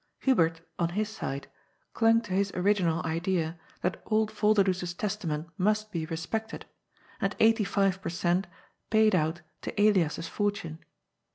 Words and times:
Hubert, 0.21 0.61
on 0.79 0.89
his 0.97 1.09
side, 1.09 1.47
clung 1.93 2.21
to 2.21 2.33
his 2.33 2.51
original 2.55 3.05
idea 3.05 3.59
that 3.83 4.01
old 4.07 4.31
Yolderdoes's 4.31 4.95
testament 4.95 5.47
must 5.59 5.91
be 5.91 6.07
respected, 6.07 6.65
and 7.21 7.35
eighty 7.39 7.63
five 7.63 8.01
per 8.01 8.09
cent, 8.09 8.47
paid 8.89 9.13
out 9.13 9.41
to 9.61 9.79
Elias's 9.79 10.27
fortune. 10.27 10.79